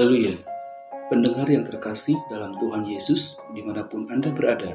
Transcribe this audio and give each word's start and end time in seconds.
Haleluya. 0.00 0.32
Pendengar 1.12 1.44
yang 1.44 1.60
terkasih 1.60 2.16
dalam 2.32 2.56
Tuhan 2.56 2.88
Yesus, 2.88 3.36
di 3.52 3.60
mana 3.60 3.84
pun 3.84 4.08
Anda 4.08 4.32
berada, 4.32 4.72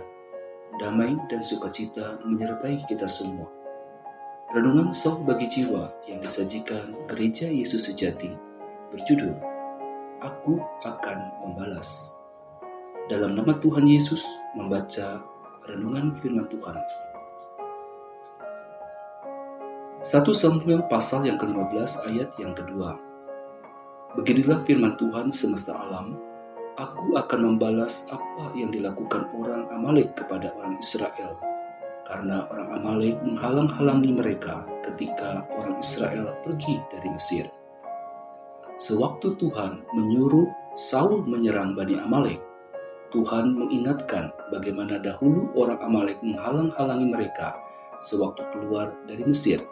damai 0.78 1.18
dan 1.34 1.42
sukacita 1.42 2.22
menyertai 2.22 2.86
kita 2.86 3.10
semua. 3.10 3.50
Renungan 4.54 4.94
Soh 4.94 5.26
bagi 5.26 5.50
Jiwa 5.50 5.90
yang 6.06 6.22
disajikan 6.22 6.94
Gereja 7.10 7.50
Yesus 7.50 7.90
Sejati 7.90 8.38
berjudul 8.94 9.34
Aku 10.22 10.62
Akan 10.86 11.34
Membalas. 11.42 12.14
Dalam 13.10 13.34
nama 13.34 13.58
Tuhan 13.58 13.90
Yesus 13.90 14.22
membaca 14.54 15.26
Renungan 15.66 16.14
Firman 16.22 16.46
Tuhan. 16.54 16.78
1 20.06 20.06
Samuel 20.38 20.86
pasal 20.86 21.26
yang 21.26 21.42
ke-15 21.42 22.14
ayat 22.14 22.30
yang 22.38 22.54
kedua. 22.54 23.05
Beginilah 24.16 24.64
firman 24.64 24.96
Tuhan 24.96 25.28
semesta 25.28 25.76
alam, 25.76 26.16
Aku 26.76 27.16
akan 27.16 27.56
membalas 27.56 28.04
apa 28.12 28.52
yang 28.56 28.72
dilakukan 28.72 29.32
orang 29.32 29.68
Amalek 29.72 30.12
kepada 30.16 30.52
orang 30.56 30.76
Israel, 30.80 31.40
karena 32.04 32.48
orang 32.52 32.70
Amalek 32.80 33.16
menghalang-halangi 33.24 34.12
mereka 34.12 34.64
ketika 34.84 35.48
orang 35.56 35.80
Israel 35.80 36.36
pergi 36.44 36.80
dari 36.92 37.12
Mesir. 37.12 37.48
Sewaktu 38.76 39.40
Tuhan 39.40 39.88
menyuruh 39.96 40.48
Saul 40.76 41.24
menyerang 41.24 41.76
Bani 41.76 41.96
Amalek, 41.96 42.44
Tuhan 43.12 43.56
mengingatkan 43.56 44.36
bagaimana 44.52 45.00
dahulu 45.00 45.52
orang 45.56 45.80
Amalek 45.80 46.20
menghalang-halangi 46.20 47.08
mereka 47.08 47.56
sewaktu 48.04 48.44
keluar 48.52 48.92
dari 49.08 49.24
Mesir. 49.24 49.64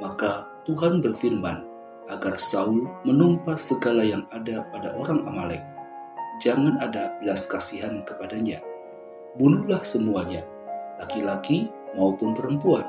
Maka 0.00 0.48
Tuhan 0.68 1.00
berfirman, 1.00 1.69
agar 2.10 2.36
Saul 2.36 2.90
menumpas 3.06 3.70
segala 3.70 4.02
yang 4.02 4.26
ada 4.34 4.66
pada 4.74 4.92
orang 4.98 5.22
Amalek. 5.24 5.62
Jangan 6.42 6.82
ada 6.82 7.14
belas 7.22 7.46
kasihan 7.46 8.02
kepadanya. 8.02 8.58
Bunuhlah 9.38 9.86
semuanya, 9.86 10.42
laki-laki 10.98 11.70
maupun 11.94 12.34
perempuan, 12.34 12.82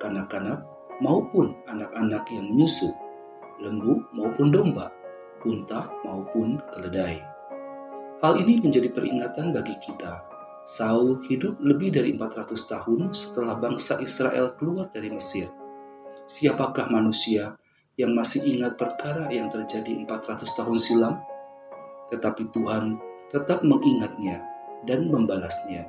kanak-kanak 0.00 0.64
maupun 1.04 1.52
anak-anak 1.68 2.24
yang 2.32 2.48
menyusu, 2.48 2.88
lembu 3.60 4.00
maupun 4.16 4.48
domba, 4.48 4.88
unta 5.44 5.92
maupun 6.06 6.56
keledai. 6.72 7.20
Hal 8.24 8.40
ini 8.40 8.56
menjadi 8.64 8.88
peringatan 8.88 9.52
bagi 9.52 9.76
kita. 9.84 10.24
Saul 10.64 11.20
hidup 11.28 11.60
lebih 11.60 11.92
dari 11.92 12.16
400 12.16 12.56
tahun 12.56 13.12
setelah 13.12 13.60
bangsa 13.60 14.00
Israel 14.00 14.56
keluar 14.56 14.88
dari 14.88 15.12
Mesir. 15.12 15.52
Siapakah 16.24 16.88
manusia 16.88 17.52
yang 17.94 18.10
masih 18.10 18.42
ingat 18.42 18.74
perkara 18.74 19.30
yang 19.30 19.46
terjadi 19.46 19.94
400 20.02 20.42
tahun 20.58 20.78
silam, 20.82 21.14
tetapi 22.10 22.50
Tuhan 22.50 22.98
tetap 23.30 23.62
mengingatnya 23.62 24.42
dan 24.82 25.06
membalasnya. 25.06 25.86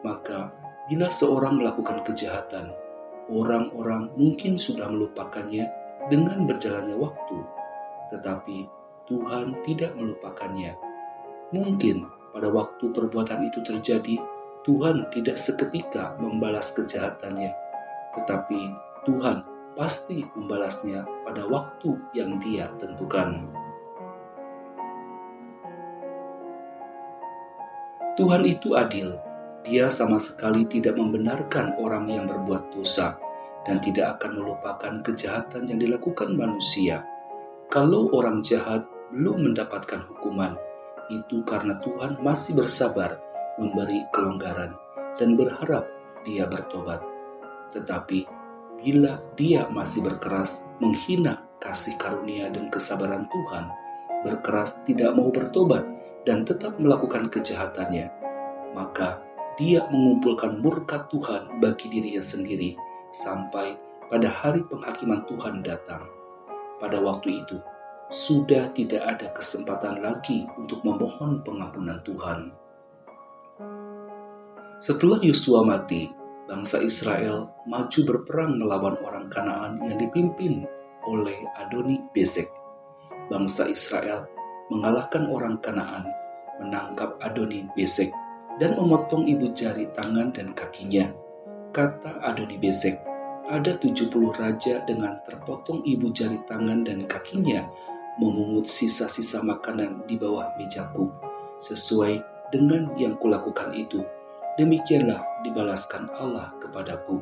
Maka, 0.00 0.52
bila 0.88 1.08
seorang 1.12 1.60
melakukan 1.60 2.04
kejahatan, 2.04 2.72
orang-orang 3.28 4.12
mungkin 4.16 4.56
sudah 4.56 4.88
melupakannya 4.88 5.68
dengan 6.08 6.44
berjalannya 6.44 6.96
waktu, 6.96 7.38
tetapi 8.12 8.68
Tuhan 9.08 9.60
tidak 9.64 9.96
melupakannya. 9.96 10.76
Mungkin 11.52 12.08
pada 12.32 12.48
waktu 12.48 12.88
perbuatan 12.88 13.48
itu 13.48 13.60
terjadi, 13.60 14.16
Tuhan 14.64 15.12
tidak 15.12 15.36
seketika 15.36 16.16
membalas 16.16 16.72
kejahatannya, 16.72 17.52
tetapi 18.16 18.60
Tuhan 19.04 19.53
pasti 19.74 20.22
membalasnya 20.34 21.06
pada 21.26 21.46
waktu 21.46 21.98
yang 22.14 22.38
dia 22.38 22.70
tentukan. 22.78 23.46
Tuhan 28.14 28.46
itu 28.46 28.78
adil. 28.78 29.18
Dia 29.66 29.90
sama 29.90 30.22
sekali 30.22 30.68
tidak 30.70 30.94
membenarkan 30.94 31.74
orang 31.82 32.06
yang 32.06 32.30
berbuat 32.30 32.70
dosa 32.70 33.18
dan 33.66 33.80
tidak 33.82 34.20
akan 34.20 34.38
melupakan 34.38 34.94
kejahatan 35.02 35.66
yang 35.66 35.80
dilakukan 35.80 36.30
manusia. 36.36 37.02
Kalau 37.72 38.12
orang 38.14 38.44
jahat 38.44 38.86
belum 39.10 39.50
mendapatkan 39.50 40.04
hukuman, 40.14 40.54
itu 41.10 41.42
karena 41.42 41.80
Tuhan 41.80 42.22
masih 42.22 42.54
bersabar 42.54 43.18
memberi 43.58 44.04
kelonggaran 44.14 44.76
dan 45.18 45.34
berharap 45.34 45.88
dia 46.22 46.46
bertobat. 46.46 47.02
Tetapi 47.74 48.43
bila 48.80 49.20
dia 49.38 49.66
masih 49.70 50.02
berkeras 50.04 50.64
menghina 50.80 51.44
kasih 51.62 51.96
karunia 51.96 52.50
dan 52.52 52.68
kesabaran 52.68 53.24
Tuhan, 53.30 53.70
berkeras 54.24 54.84
tidak 54.84 55.12
mau 55.16 55.28
bertobat 55.32 55.84
dan 56.24 56.42
tetap 56.42 56.76
melakukan 56.80 57.28
kejahatannya, 57.28 58.08
maka 58.72 59.20
dia 59.54 59.86
mengumpulkan 59.86 60.58
murka 60.58 61.06
Tuhan 61.06 61.62
bagi 61.62 61.86
dirinya 61.92 62.24
sendiri 62.24 62.74
sampai 63.14 63.78
pada 64.10 64.26
hari 64.28 64.66
penghakiman 64.66 65.22
Tuhan 65.30 65.62
datang. 65.62 66.04
Pada 66.82 66.98
waktu 67.00 67.46
itu, 67.46 67.56
sudah 68.10 68.68
tidak 68.74 69.00
ada 69.00 69.32
kesempatan 69.32 70.02
lagi 70.02 70.44
untuk 70.58 70.82
memohon 70.84 71.40
pengampunan 71.46 72.02
Tuhan. 72.04 72.52
Setelah 74.82 75.22
Yosua 75.24 75.64
mati, 75.64 76.10
bangsa 76.44 76.80
Israel 76.84 77.48
maju 77.64 78.00
berperang 78.04 78.60
melawan 78.60 78.96
orang 79.00 79.26
Kanaan 79.32 79.80
yang 79.80 79.96
dipimpin 79.96 80.68
oleh 81.08 81.36
Adoni 81.56 82.00
Bezek. 82.12 82.48
Bangsa 83.32 83.64
Israel 83.68 84.28
mengalahkan 84.68 85.28
orang 85.32 85.56
Kanaan, 85.64 86.04
menangkap 86.60 87.16
Adoni 87.24 87.64
Bezek, 87.72 88.12
dan 88.60 88.76
memotong 88.76 89.24
ibu 89.24 89.52
jari 89.56 89.88
tangan 89.96 90.32
dan 90.32 90.52
kakinya. 90.52 91.08
Kata 91.72 92.20
Adoni 92.20 92.60
Bezek, 92.60 93.00
ada 93.48 93.76
70 93.76 94.08
raja 94.32 94.80
dengan 94.84 95.20
terpotong 95.24 95.84
ibu 95.84 96.08
jari 96.12 96.40
tangan 96.48 96.84
dan 96.84 97.04
kakinya 97.04 97.68
memungut 98.16 98.64
sisa-sisa 98.64 99.42
makanan 99.42 100.06
di 100.06 100.14
bawah 100.16 100.54
mejaku. 100.56 101.10
Sesuai 101.58 102.22
dengan 102.52 102.92
yang 102.94 103.18
kulakukan 103.18 103.74
itu, 103.74 104.04
demikianlah 104.54 105.42
dibalaskan 105.42 106.10
Allah 106.14 106.54
kepadaku. 106.62 107.18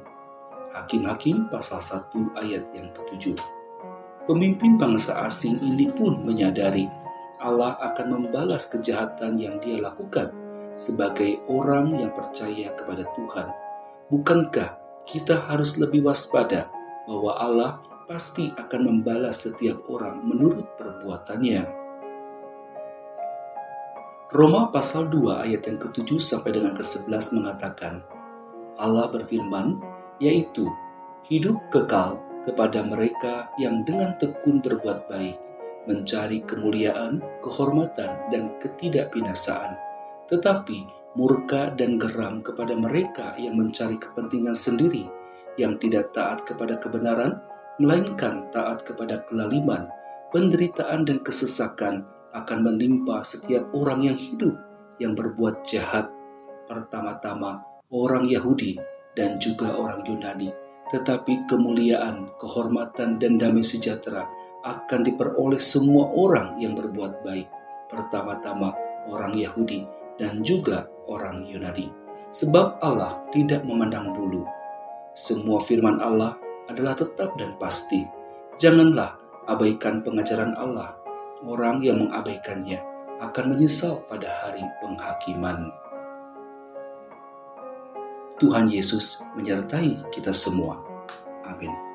Hakim-hakim 0.73 1.53
pasal 1.53 1.85
1 1.85 2.33
ayat 2.41 2.65
yang 2.73 2.89
ketujuh. 2.97 3.37
Pemimpin 4.25 4.79
bangsa 4.79 5.21
asing 5.27 5.61
ini 5.61 5.91
pun 5.93 6.25
menyadari 6.25 6.89
Allah 7.43 7.75
akan 7.83 8.07
membalas 8.23 8.71
kejahatan 8.71 9.35
yang 9.37 9.59
dia 9.59 9.83
lakukan 9.83 10.31
sebagai 10.73 11.43
orang 11.51 11.93
yang 11.99 12.15
percaya 12.15 12.71
kepada 12.73 13.05
Tuhan. 13.19 13.49
Bukankah 14.09 14.71
kita 15.05 15.51
harus 15.51 15.77
lebih 15.77 16.07
waspada 16.07 16.71
bahwa 17.05 17.35
Allah 17.37 17.71
pasti 18.07 18.49
akan 18.55 18.81
membalas 18.87 19.43
setiap 19.43 19.83
orang 19.91 20.23
menurut 20.23 20.65
perbuatannya? 20.79 21.82
Roma 24.33 24.73
pasal 24.73 25.13
2 25.13 25.45
ayat 25.45 25.69
yang 25.69 25.77
ke-7 25.77 26.17
sampai 26.17 26.57
dengan 26.57 26.73
ke-11 26.73 27.37
mengatakan, 27.37 28.01
Allah 28.81 29.13
berfirman, 29.13 29.77
yaitu 30.25 30.65
hidup 31.29 31.61
kekal 31.69 32.17
kepada 32.41 32.81
mereka 32.81 33.53
yang 33.61 33.85
dengan 33.85 34.17
tekun 34.17 34.65
berbuat 34.65 35.05
baik, 35.13 35.37
mencari 35.85 36.41
kemuliaan, 36.49 37.21
kehormatan, 37.45 38.33
dan 38.33 38.57
ketidakbinasaan, 38.57 39.77
tetapi 40.33 40.89
murka 41.13 41.69
dan 41.77 42.01
geram 42.01 42.41
kepada 42.41 42.73
mereka 42.73 43.37
yang 43.37 43.61
mencari 43.61 44.01
kepentingan 44.01 44.57
sendiri, 44.57 45.13
yang 45.61 45.77
tidak 45.77 46.09
taat 46.17 46.41
kepada 46.49 46.81
kebenaran, 46.81 47.37
melainkan 47.77 48.49
taat 48.49 48.81
kepada 48.81 49.29
kelaliman, 49.29 49.93
penderitaan 50.33 51.05
dan 51.05 51.21
kesesakan 51.21 52.09
akan 52.33 52.59
menimpa 52.65 53.21
setiap 53.23 53.69
orang 53.77 54.09
yang 54.09 54.17
hidup 54.17 54.57
yang 54.97 55.13
berbuat 55.13 55.65
jahat, 55.69 56.09
pertama-tama 56.69 57.61
orang 57.93 58.25
Yahudi 58.25 58.81
dan 59.13 59.37
juga 59.37 59.77
orang 59.77 60.01
Yunani, 60.05 60.49
tetapi 60.89 61.45
kemuliaan, 61.49 62.33
kehormatan, 62.41 63.21
dan 63.21 63.37
damai 63.37 63.65
sejahtera 63.65 64.25
akan 64.63 65.01
diperoleh 65.03 65.61
semua 65.61 66.09
orang 66.15 66.57
yang 66.57 66.73
berbuat 66.73 67.27
baik, 67.27 67.49
pertama-tama 67.91 68.73
orang 69.11 69.35
Yahudi 69.35 69.85
dan 70.17 70.41
juga 70.41 70.89
orang 71.11 71.45
Yunani. 71.45 71.91
Sebab 72.33 72.81
Allah 72.81 73.21
tidak 73.29 73.61
memandang 73.69 74.17
bulu. 74.17 74.49
Semua 75.13 75.61
firman 75.61 76.01
Allah 76.01 76.33
adalah 76.73 76.97
tetap 76.97 77.37
dan 77.37 77.53
pasti. 77.61 78.09
Janganlah 78.57 79.21
abaikan 79.45 80.01
pengajaran 80.01 80.57
Allah 80.57 81.02
orang 81.43 81.83
yang 81.83 81.99
mengabaikannya 82.03 82.79
akan 83.23 83.45
menyesal 83.55 84.03
pada 84.07 84.31
hari 84.43 84.63
penghakiman. 84.83 85.71
Tuhan 88.43 88.67
Yesus 88.67 89.23
menyertai 89.39 90.11
kita 90.11 90.35
semua. 90.35 90.83
Amin. 91.47 91.92